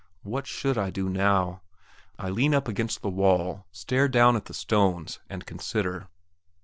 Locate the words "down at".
4.07-4.45